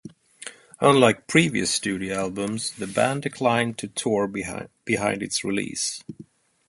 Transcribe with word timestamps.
Unlike 0.79 1.27
previous 1.27 1.69
studio 1.69 2.15
albums, 2.15 2.71
the 2.71 2.87
band 2.87 3.21
declined 3.21 3.77
to 3.77 3.87
tour 3.87 4.25
behind 4.27 4.69
its 5.21 5.43
release. 5.43 6.03